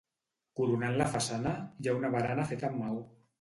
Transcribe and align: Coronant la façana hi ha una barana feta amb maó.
Coronant 0.59 0.97
la 1.01 1.07
façana 1.15 1.51
hi 1.85 1.91
ha 1.91 1.95
una 1.99 2.11
barana 2.17 2.47
feta 2.55 2.71
amb 2.73 2.81
maó. 2.87 2.99